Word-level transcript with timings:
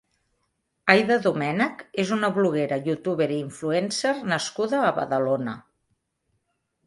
Aida 0.93 1.17
Domènech 1.25 1.83
és 2.03 2.13
una 2.15 2.31
bloguera, 2.37 2.79
youtuber 2.91 3.27
i 3.35 3.39
influencer 3.41 4.13
nascuda 4.33 4.79
a 4.87 4.95
Badalona. 5.01 5.55